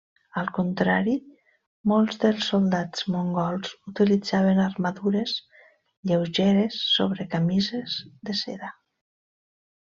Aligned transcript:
Al 0.41 0.47
contrari, 0.53 1.11
molts 1.91 2.17
dels 2.23 2.47
soldats 2.53 3.05
mongols 3.17 3.75
utilitzaven 3.93 4.63
armadures 4.65 5.35
lleugeres 6.13 6.81
sobre 6.97 7.31
camises 7.37 8.03
de 8.31 8.41
seda. 8.45 8.75